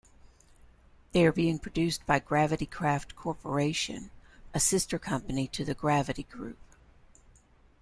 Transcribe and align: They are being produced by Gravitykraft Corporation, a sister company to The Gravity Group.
They 1.11 1.27
are 1.27 1.31
being 1.31 1.59
produced 1.59 2.07
by 2.07 2.19
Gravitykraft 2.21 3.13
Corporation, 3.13 4.09
a 4.51 4.59
sister 4.59 4.97
company 4.97 5.47
to 5.49 5.63
The 5.63 5.75
Gravity 5.75 6.23
Group. 6.23 6.57